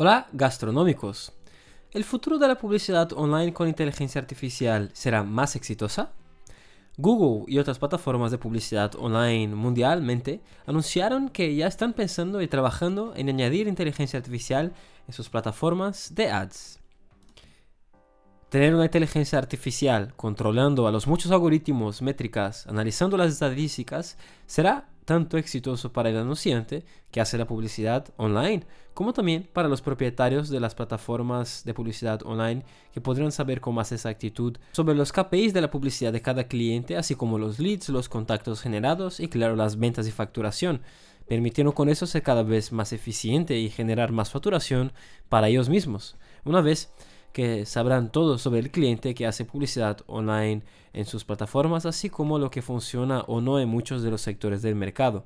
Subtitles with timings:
[0.00, 1.32] Hola, gastronómicos.
[1.90, 6.12] ¿El futuro de la publicidad online con inteligencia artificial será más exitosa?
[6.96, 13.12] Google y otras plataformas de publicidad online mundialmente anunciaron que ya están pensando y trabajando
[13.16, 14.72] en añadir inteligencia artificial
[15.08, 16.78] en sus plataformas de ads.
[18.50, 25.38] Tener una inteligencia artificial controlando a los muchos algoritmos, métricas, analizando las estadísticas, será tanto
[25.38, 30.60] exitoso para el anunciante que hace la publicidad online, como también para los propietarios de
[30.60, 35.62] las plataformas de publicidad online que podrán saber con más exactitud sobre los KPIs de
[35.62, 39.78] la publicidad de cada cliente, así como los leads, los contactos generados y claro las
[39.78, 40.82] ventas y facturación,
[41.26, 44.92] permitiendo con eso ser cada vez más eficiente y generar más facturación
[45.30, 46.16] para ellos mismos.
[46.44, 46.92] Una vez
[47.32, 52.38] que sabrán todo sobre el cliente que hace publicidad online en sus plataformas, así como
[52.38, 55.24] lo que funciona o no en muchos de los sectores del mercado,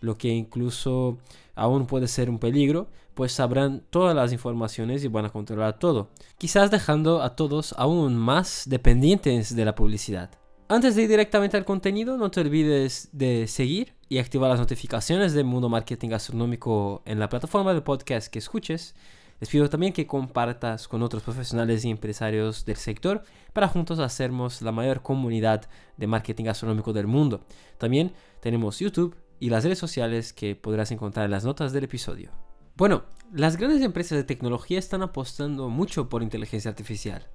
[0.00, 1.18] lo que incluso
[1.54, 6.08] aún puede ser un peligro, pues sabrán todas las informaciones y van a controlar todo,
[6.38, 10.30] quizás dejando a todos aún más dependientes de la publicidad.
[10.70, 15.32] Antes de ir directamente al contenido, no te olvides de seguir y activar las notificaciones
[15.32, 18.94] del mundo marketing gastronómico en la plataforma de podcast que escuches
[19.40, 23.22] les pido también que compartas con otros profesionales y empresarios del sector
[23.52, 27.44] para juntos hacernos la mayor comunidad de marketing gastronómico del mundo.
[27.78, 32.30] También tenemos YouTube y las redes sociales que podrás encontrar en las notas del episodio.
[32.76, 37.26] Bueno, las grandes empresas de tecnología están apostando mucho por inteligencia artificial,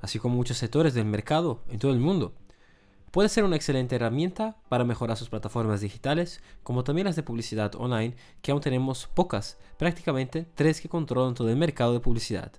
[0.00, 2.34] así como muchos sectores del mercado en todo el mundo
[3.14, 7.72] puede ser una excelente herramienta para mejorar sus plataformas digitales, como también las de publicidad
[7.76, 12.50] online, que aún tenemos pocas, prácticamente tres que controlan todo el mercado de publicidad.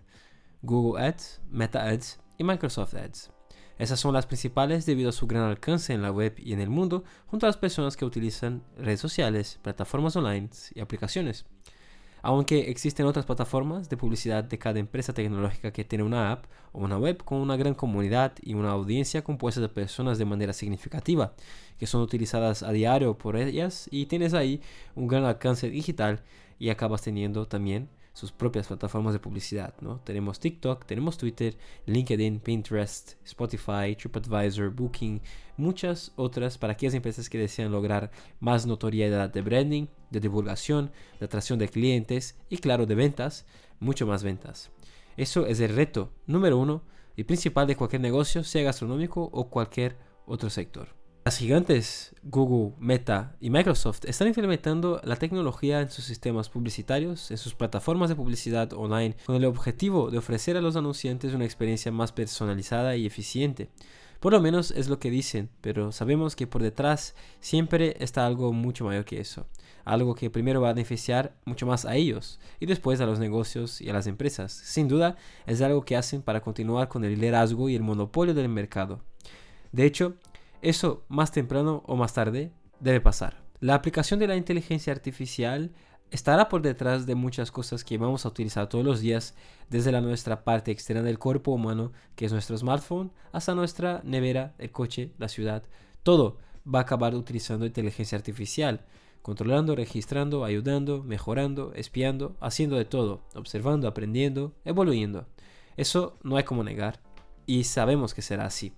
[0.62, 3.32] Google Ads, Meta Ads y Microsoft Ads.
[3.78, 6.70] Esas son las principales debido a su gran alcance en la web y en el
[6.70, 11.46] mundo, junto a las personas que utilizan redes sociales, plataformas online y aplicaciones.
[12.28, 16.80] Aunque existen otras plataformas de publicidad de cada empresa tecnológica que tiene una app o
[16.80, 21.34] una web con una gran comunidad y una audiencia compuesta de personas de manera significativa,
[21.78, 24.60] que son utilizadas a diario por ellas y tienes ahí
[24.96, 26.24] un gran alcance digital
[26.58, 30.00] y acabas teniendo también sus propias plataformas de publicidad, ¿no?
[30.00, 35.22] Tenemos TikTok, tenemos Twitter, LinkedIn, Pinterest, Spotify, TripAdvisor, Booking,
[35.58, 41.26] muchas otras para aquellas empresas que desean lograr más notoriedad de branding, de divulgación, de
[41.26, 43.46] atracción de clientes y claro de ventas,
[43.82, 44.72] mucho más ventas.
[45.18, 46.84] Eso es el reto número uno
[47.18, 50.88] y principal de cualquier negocio, sea gastronómico o cualquier otro sector.
[51.28, 57.40] Las gigantes Google, Meta y Microsoft están implementando la tecnología en sus sistemas publicitarios, en
[57.40, 61.92] sus plataformas de publicidad online, con el objetivo de ofrecer a los anunciantes una experiencia
[61.92, 63.70] más personalizada y eficiente.
[64.20, 68.54] Por lo menos es lo que dicen, pero sabemos que por detrás siempre está algo
[68.54, 69.48] mucho mayor que eso.
[69.84, 73.82] Algo que primero va a beneficiar mucho más a ellos y después a los negocios
[73.82, 74.52] y a las empresas.
[74.52, 75.16] Sin duda,
[75.48, 79.02] es algo que hacen para continuar con el liderazgo y el monopolio del mercado.
[79.72, 80.14] De hecho,
[80.66, 83.44] eso más temprano o más tarde debe pasar.
[83.60, 85.72] La aplicación de la inteligencia artificial
[86.10, 89.36] estará por detrás de muchas cosas que vamos a utilizar todos los días,
[89.70, 94.56] desde la nuestra parte externa del cuerpo humano, que es nuestro smartphone, hasta nuestra nevera,
[94.58, 95.64] el coche, la ciudad.
[96.02, 98.86] Todo va a acabar utilizando inteligencia artificial,
[99.22, 105.28] controlando, registrando, ayudando, mejorando, espiando, haciendo de todo, observando, aprendiendo, evoluyendo.
[105.78, 107.00] Eso no hay como negar
[107.46, 108.74] y sabemos que será así.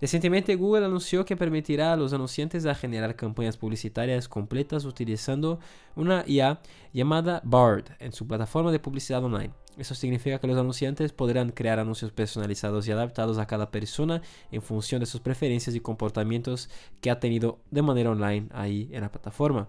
[0.00, 5.58] Recientemente Google anunció que permitirá a los anunciantes generar campañas publicitarias completas utilizando
[5.94, 6.60] una IA
[6.94, 9.52] llamada Bard en su plataforma de publicidad online.
[9.76, 14.62] Eso significa que los anunciantes podrán crear anuncios personalizados y adaptados a cada persona en
[14.62, 19.10] función de sus preferencias y comportamientos que ha tenido de manera online ahí en la
[19.10, 19.68] plataforma.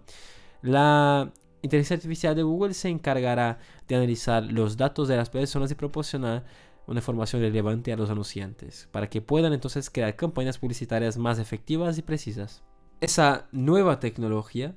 [0.62, 1.32] La
[1.62, 6.44] inteligencia artificial de Google se encargará de analizar los datos de las personas y proporcionar
[6.88, 11.98] una información relevante a los anunciantes, para que puedan entonces crear campañas publicitarias más efectivas
[11.98, 12.64] y precisas.
[13.00, 14.76] Esa nueva tecnología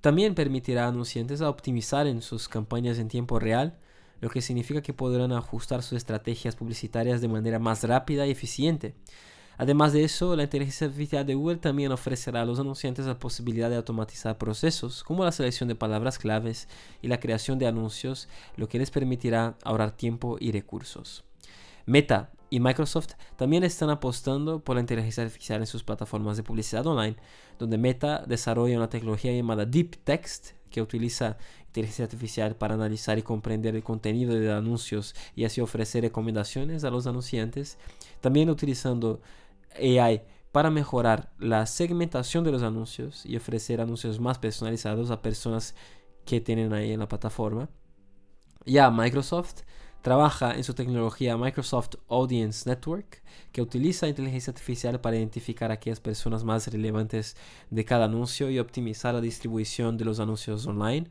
[0.00, 3.78] también permitirá a anunciantes a optimizar en sus campañas en tiempo real,
[4.20, 8.94] lo que significa que podrán ajustar sus estrategias publicitarias de manera más rápida y eficiente.
[9.60, 13.68] Además de eso, la inteligencia artificial de Google también ofrecerá a los anunciantes la posibilidad
[13.68, 16.66] de automatizar procesos como la selección de palabras claves
[17.02, 18.26] y la creación de anuncios,
[18.56, 21.24] lo que les permitirá ahorrar tiempo y recursos.
[21.84, 26.86] Meta y Microsoft también están apostando por la inteligencia artificial en sus plataformas de publicidad
[26.86, 27.16] online,
[27.58, 31.36] donde Meta desarrolla una tecnología llamada Deep Text que utiliza
[31.66, 36.90] inteligencia artificial para analizar y comprender el contenido de anuncios y así ofrecer recomendaciones a
[36.90, 37.76] los anunciantes,
[38.22, 39.20] también utilizando
[39.76, 40.22] AI
[40.52, 45.74] para mejorar la segmentación de los anuncios y ofrecer anuncios más personalizados a personas
[46.24, 47.68] que tienen ahí en la plataforma.
[48.66, 49.62] Ya Microsoft
[50.02, 53.22] trabaja en su tecnología Microsoft Audience Network,
[53.52, 57.36] que utiliza inteligencia artificial para identificar a aquellas personas más relevantes
[57.70, 61.08] de cada anuncio y optimizar la distribución de los anuncios online.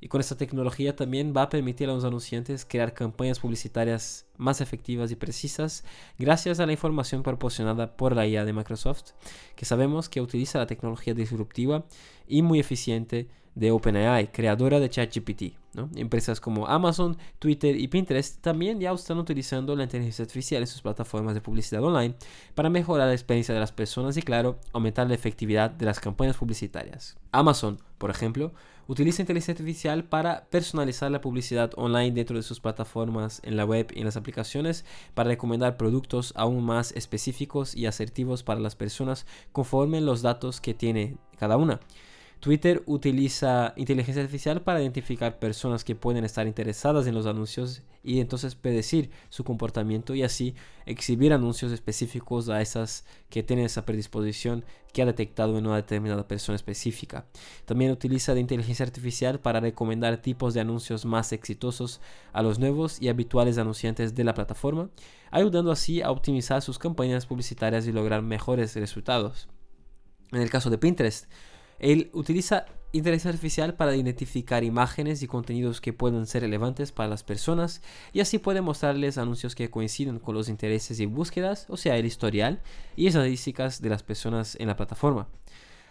[0.00, 4.60] Y con esta tecnología también va a permitir a los anunciantes crear campañas publicitarias más
[4.60, 5.84] efectivas y precisas
[6.18, 9.12] gracias a la información proporcionada por la IA de Microsoft,
[9.56, 11.84] que sabemos que utiliza la tecnología disruptiva
[12.26, 15.54] y muy eficiente de OpenAI, creadora de ChatGPT.
[15.96, 20.82] Empresas como Amazon, Twitter y Pinterest también ya están utilizando la inteligencia artificial en sus
[20.82, 22.14] plataformas de publicidad online
[22.54, 26.36] para mejorar la experiencia de las personas y, claro, aumentar la efectividad de las campañas
[26.36, 27.16] publicitarias.
[27.32, 28.52] Amazon, por ejemplo,
[28.86, 33.90] utiliza inteligencia artificial para personalizar la publicidad online dentro de sus plataformas en la web
[33.94, 34.84] y en las aplicaciones
[35.14, 40.74] para recomendar productos aún más específicos y asertivos para las personas conforme los datos que
[40.74, 41.80] tiene cada una.
[42.44, 48.20] Twitter utiliza inteligencia artificial para identificar personas que pueden estar interesadas en los anuncios y
[48.20, 50.54] entonces predecir su comportamiento y así
[50.84, 56.28] exhibir anuncios específicos a esas que tienen esa predisposición que ha detectado en una determinada
[56.28, 57.24] persona específica.
[57.64, 62.02] También utiliza inteligencia artificial para recomendar tipos de anuncios más exitosos
[62.34, 64.90] a los nuevos y habituales anunciantes de la plataforma,
[65.30, 69.48] ayudando así a optimizar sus campañas publicitarias y lograr mejores resultados.
[70.34, 71.30] En el caso de Pinterest,
[71.78, 77.24] él utiliza inteligencia artificial para identificar imágenes y contenidos que pueden ser relevantes para las
[77.24, 77.82] personas
[78.12, 82.06] y así puede mostrarles anuncios que coinciden con los intereses y búsquedas, o sea, el
[82.06, 82.62] historial
[82.94, 85.28] y estadísticas de las personas en la plataforma.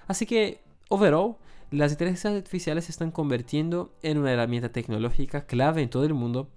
[0.07, 1.35] Así que, overall,
[1.71, 6.49] las inteligencias artificiales se están convirtiendo en una herramienta tecnológica clave en todo el mundo,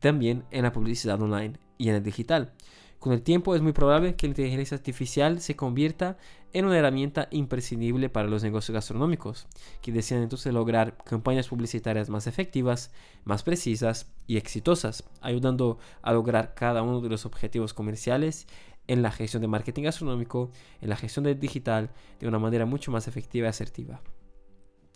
[0.00, 2.52] también en la publicidad online y en el digital.
[2.98, 6.16] Con el tiempo es muy probable que la inteligencia artificial se convierta
[6.52, 9.46] en una herramienta imprescindible para los negocios gastronómicos,
[9.82, 12.90] que desean entonces lograr campañas publicitarias más efectivas,
[13.24, 18.48] más precisas y exitosas, ayudando a lograr cada uno de los objetivos comerciales
[18.88, 23.06] en la gestión de marketing gastronómico, en la gestión digital, de una manera mucho más
[23.06, 24.00] efectiva y asertiva.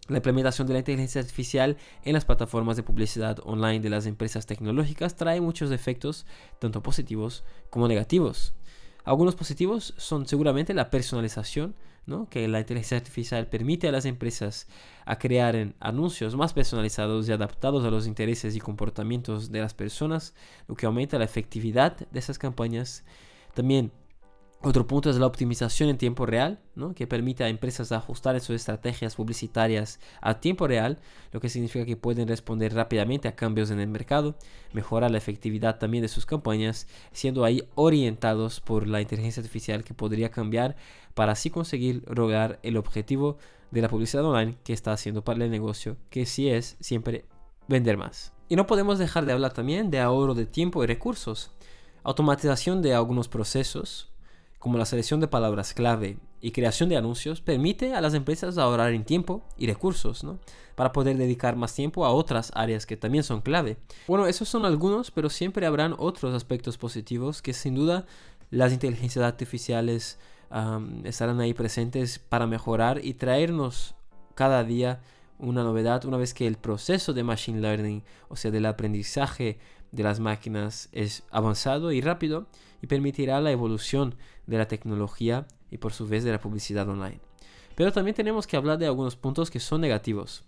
[0.08, 4.46] La implementación de la inteligencia artificial en las plataformas de publicidad online de las empresas
[4.46, 6.26] tecnológicas trae muchos efectos,
[6.58, 8.52] tanto positivos como negativos.
[9.04, 11.76] Algunos positivos son seguramente la personalización,
[12.06, 12.28] ¿no?
[12.28, 14.66] que la inteligencia artificial permite a las empresas
[15.04, 20.34] a crear anuncios más personalizados y adaptados a los intereses y comportamientos de las personas,
[20.66, 23.04] lo que aumenta la efectividad de esas campañas.
[23.54, 23.92] También
[24.62, 26.94] otro punto es la optimización en tiempo real, ¿no?
[26.94, 30.98] que permite a empresas ajustar sus estrategias publicitarias a tiempo real,
[31.32, 34.36] lo que significa que pueden responder rápidamente a cambios en el mercado,
[34.72, 39.94] mejorar la efectividad también de sus campañas, siendo ahí orientados por la inteligencia artificial que
[39.94, 40.76] podría cambiar
[41.14, 43.38] para así conseguir lograr el objetivo
[43.72, 47.24] de la publicidad online que está haciendo para el negocio, que sí es siempre
[47.68, 48.32] vender más.
[48.48, 51.50] Y no podemos dejar de hablar también de ahorro de tiempo y recursos,
[52.04, 54.11] automatización de algunos procesos,
[54.62, 58.92] como la selección de palabras clave y creación de anuncios, permite a las empresas ahorrar
[58.92, 60.38] en tiempo y recursos, ¿no?
[60.76, 63.76] Para poder dedicar más tiempo a otras áreas que también son clave.
[64.06, 68.06] Bueno, esos son algunos, pero siempre habrán otros aspectos positivos que sin duda
[68.50, 70.20] las inteligencias artificiales
[71.02, 73.96] estarán ahí presentes para mejorar y traernos
[74.36, 75.00] cada día
[75.42, 79.58] una novedad una vez que el proceso de machine learning, o sea, del aprendizaje
[79.90, 82.46] de las máquinas es avanzado y rápido
[82.80, 84.14] y permitirá la evolución
[84.46, 87.20] de la tecnología y por su vez de la publicidad online.
[87.74, 90.44] Pero también tenemos que hablar de algunos puntos que son negativos.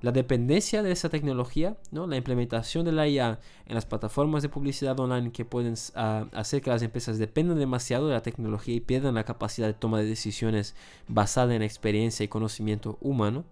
[0.00, 2.06] La dependencia de esa tecnología, ¿no?
[2.06, 6.62] la implementación de la IA en las plataformas de publicidad online que pueden ah, hacer
[6.62, 10.06] que las empresas dependan demasiado de la tecnología y pierdan la capacidad de toma de
[10.06, 10.76] decisiones
[11.08, 13.44] basada en experiencia y conocimiento humano.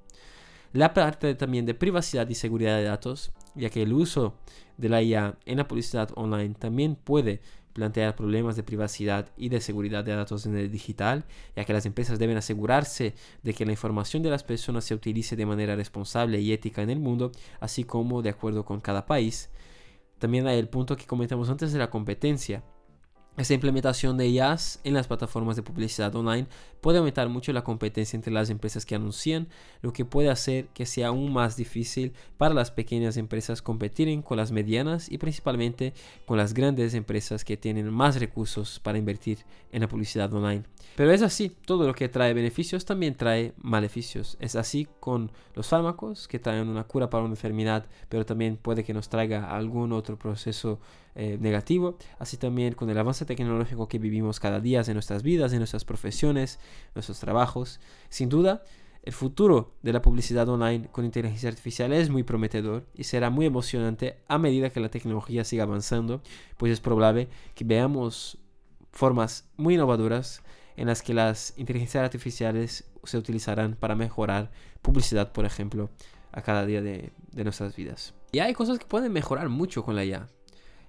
[0.73, 4.35] La parte también de privacidad y seguridad de datos, ya que el uso
[4.77, 7.41] de la IA en la publicidad online también puede
[7.73, 11.85] plantear problemas de privacidad y de seguridad de datos en el digital, ya que las
[11.85, 16.41] empresas deben asegurarse de que la información de las personas se utilice de manera responsable
[16.41, 19.51] y ética en el mundo, así como de acuerdo con cada país.
[20.19, 22.65] También hay el punto que comentamos antes de la competencia.
[23.37, 26.47] Esta implementación de IAS en las plataformas de publicidad online
[26.81, 29.49] puede aumentar mucho la competencia entre las empresas que anuncian,
[29.83, 34.39] lo que puede hacer que sea aún más difícil para las pequeñas empresas competir con
[34.39, 35.93] las medianas y principalmente
[36.25, 39.41] con las grandes empresas que tienen más recursos para invertir
[39.71, 40.63] en la publicidad online.
[40.97, 44.39] Pero es así, todo lo que trae beneficios también trae maleficios.
[44.41, 48.83] Es así con los fármacos que traen una cura para una enfermedad, pero también puede
[48.83, 50.81] que nos traiga algún otro proceso
[51.17, 51.97] eh, negativo.
[52.19, 55.85] Así también con el avance tecnológico que vivimos cada día en nuestras vidas, en nuestras
[55.85, 56.59] profesiones,
[56.95, 57.81] nuestros trabajos.
[58.09, 58.63] Sin duda,
[59.03, 63.47] El futuro de la publicidad online con inteligencia artificial es muy prometedor y será muy
[63.47, 66.23] emocionante a medida que la tecnología siga avanzando,
[66.57, 68.39] pues es probable que veamos
[68.91, 70.43] formas muy innovadoras
[70.77, 74.51] en las que las inteligencias artificiales se utilizarán para mejorar
[74.83, 75.89] publicidad, por ejemplo,
[76.33, 78.15] a cada día de, nuestras vidas.
[78.33, 80.29] Y hay cosas que pueden mejorar mucho con la IA.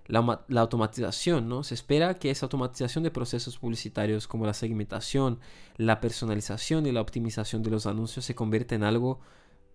[0.08, 1.64] La, automatización, ¿no?
[1.64, 5.40] Se espera que esa automatización de procesos publicitarios como la segmentación,
[5.76, 9.20] la personalización y la optimización de los anuncios se convierta en algo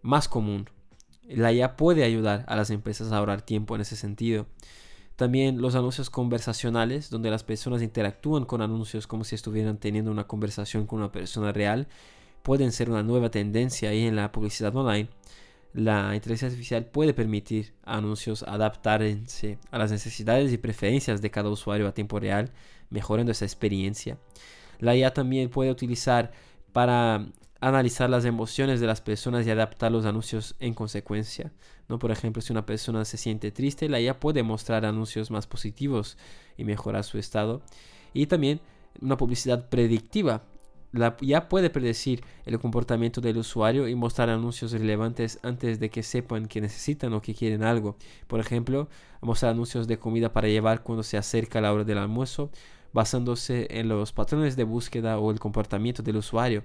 [0.01, 0.71] más común.
[1.29, 4.47] La IA puede ayudar a las empresas a ahorrar tiempo en ese sentido.
[5.17, 10.27] También los anuncios conversacionales, donde las personas interactúan con anuncios como si estuvieran teniendo una
[10.27, 11.87] conversación con una persona real,
[12.43, 15.09] pueden ser una nueva tendencia ahí en la publicidad online.
[15.75, 21.89] La inteligencia artificial puede permitir anuncios adaptarse a las necesidades y preferencias de cada usuario
[21.89, 22.51] a tiempo real,
[22.91, 24.19] mejorando esa experiencia.
[24.81, 26.33] La IA también puede utilizar
[26.73, 27.27] para
[27.61, 31.53] analizar las emociones de las personas y adaptar los anuncios en consecuencia.
[31.89, 31.99] ¿no?
[31.99, 36.19] Por ejemplo, si una persona se siente triste, la IA puede mostrar anuncios más positivos
[36.57, 37.63] y mejorar su estado.
[38.13, 38.61] Y también
[39.01, 40.43] una publicidad predictiva.
[40.95, 46.47] IA puede predecir el comportamiento del usuario y mostrar anuncios relevantes antes de que sepan
[46.47, 47.97] que necesitan o que quieren algo.
[48.27, 48.89] Por ejemplo,
[49.23, 52.51] mostrar anuncios de comida para llevar cuando se acerca la hora del almuerzo,
[52.93, 56.65] basándose en los patrones de búsqueda o el comportamiento del usuario.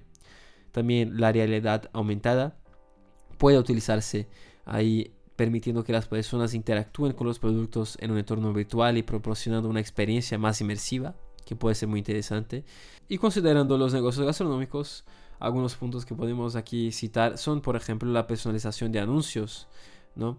[0.71, 2.57] También la realidad aumentada
[3.37, 4.27] puede utilizarse
[4.65, 9.69] ahí permitiendo que las personas interactúen con los productos en un entorno virtual y proporcionando
[9.69, 11.15] una experiencia más inmersiva,
[11.47, 12.65] que puede ser muy interesante.
[13.07, 15.05] Y considerando los negocios gastronómicos,
[15.39, 19.67] algunos puntos que podemos aquí citar son, por ejemplo, la personalización de anuncios,
[20.15, 20.37] ¿no?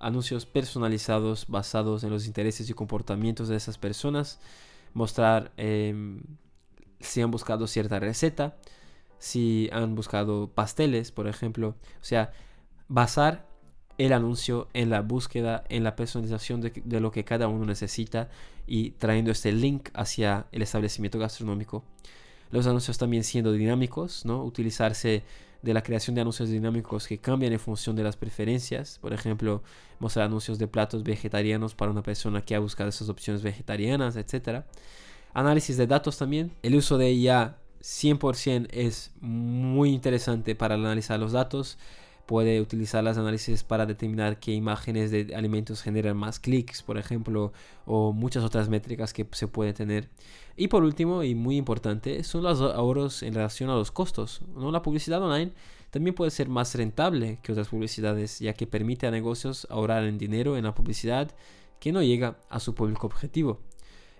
[0.00, 4.40] Anuncios personalizados basados en los intereses y comportamientos de esas personas,
[4.92, 6.22] mostrar em,
[6.98, 8.56] si han buscado cierta receta,
[9.18, 11.76] si han buscado pasteles, por ejemplo.
[12.00, 12.32] O sea,
[12.88, 13.46] basar
[14.00, 18.30] el anuncio en la búsqueda, en la personalización de, lo que cada uno necesita
[18.66, 21.84] y trayendo este link hacia el establecimiento gastronómico.
[22.50, 24.42] Los anuncios también siendo dinámicos, ¿no?
[24.42, 25.22] Utilizarse
[25.60, 28.98] de la creación de anuncios dinámicos que cambian en función de las preferencias.
[29.02, 29.62] Por ejemplo,
[29.98, 34.64] mostrar anuncios de platos vegetarianos para una persona que ha buscado esas opciones vegetarianas, etc.
[35.34, 36.52] Análisis de datos también.
[36.62, 41.76] El uso de IA 100% es muy interesante para analizar los datos.
[42.30, 47.52] Puede utilizar las análisis para determinar qué imágenes de alimentos generan más clics, por ejemplo,
[47.86, 50.08] o muchas otras métricas que se puede tener.
[50.56, 54.42] Y por último, y muy importante, son los ahorros en relación a los costos.
[54.54, 54.70] ¿no?
[54.70, 55.50] La publicidad online
[55.90, 60.16] también puede ser más rentable que otras publicidades, ya que permite a negocios ahorrar en
[60.16, 61.32] dinero en la publicidad
[61.80, 63.58] que no llega a su público objetivo.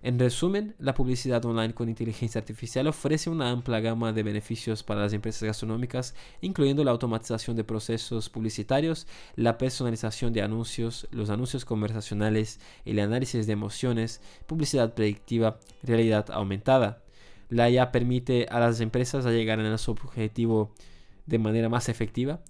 [0.02, 5.02] En resumen, la publicidad online con inteligencia artificial ofrece una amplia gama de beneficios para
[5.02, 11.66] las empresas gastronómicas, incluyendo la automatización de procesos publicitarios, la personalización de anuncios, los anuncios
[11.66, 17.02] conversacionales, el análisis de emociones, publicidad predictiva, realidad aumentada.
[17.50, 20.72] La IA permite a las empresas llegar a su objetivo
[21.26, 22.40] de manera más efectiva,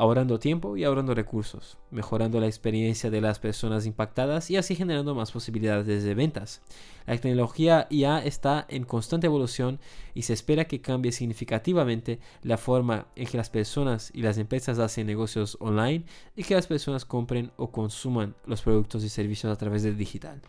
[0.00, 5.14] ahorrando tiempo y ahorrando recursos, mejorando la experiencia de las personas impactadas y así generando
[5.14, 6.62] más posibilidades de ventas.
[7.06, 9.78] La tecnología IA está en constante evolución
[10.14, 14.78] y se espera que cambie significativamente la forma en que las personas y las empresas
[14.78, 19.58] hacen negocios online y que las personas compren o consuman los productos y servicios a
[19.58, 20.40] través del digital.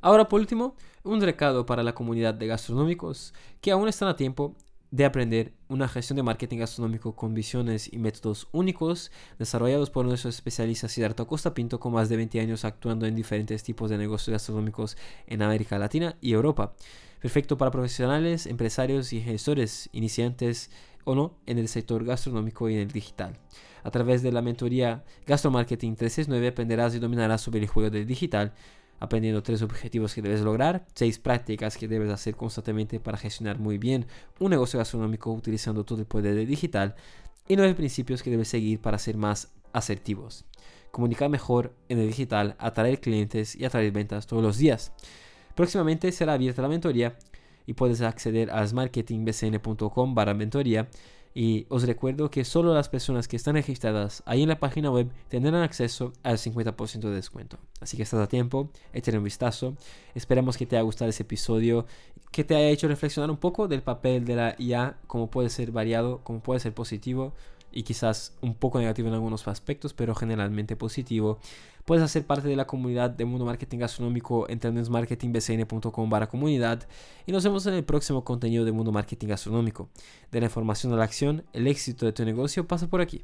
[0.00, 4.54] Ahora por último, un recado para la comunidad de gastronómicos que aún están a tiempo
[4.90, 10.34] de aprender una gestión de marketing gastronómico con visiones y métodos únicos desarrollados por nuestros
[10.36, 14.32] especialistas Siddhartha Costa Pinto con más de 20 años actuando en diferentes tipos de negocios
[14.32, 16.74] gastronómicos en América Latina y Europa.
[17.20, 20.70] Perfecto para profesionales, empresarios y gestores iniciantes
[21.04, 23.38] o no en el sector gastronómico y en el digital.
[23.82, 28.52] A través de la mentoría Gastromarketing 369 aprenderás y dominarás sobre el juego del digital
[28.98, 33.78] aprendiendo tres objetivos que debes lograr, seis prácticas que debes hacer constantemente para gestionar muy
[33.78, 34.06] bien
[34.38, 36.94] un negocio gastronómico utilizando todo el poder de digital
[37.48, 40.44] y nueve principios que debes seguir para ser más asertivos.
[40.90, 44.92] Comunicar mejor en el digital, atraer clientes y atraer ventas todos los días.
[45.54, 47.16] Próximamente será abierta la mentoría
[47.66, 50.88] y puedes acceder a smarketingbcn.com barra mentoría
[51.36, 55.10] y os recuerdo que solo las personas que están registradas ahí en la página web
[55.28, 57.58] tendrán acceso al 50% de descuento.
[57.78, 59.76] Así que estás a tiempo, échale un vistazo.
[60.14, 61.84] Esperamos que te haya gustado ese episodio,
[62.32, 65.72] que te haya hecho reflexionar un poco del papel de la IA, cómo puede ser
[65.72, 67.34] variado, cómo puede ser positivo
[67.76, 71.38] y quizás un poco negativo en algunos aspectos, pero generalmente positivo.
[71.84, 74.58] Puedes hacer parte de la comunidad de Mundo Marketing Gastronómico en
[74.90, 76.88] marketingbcn.com barra comunidad
[77.26, 79.90] y nos vemos en el próximo contenido de Mundo Marketing Gastronómico.
[80.32, 83.14] De la información a la acción, el éxito de tu negocio pasa por aquí.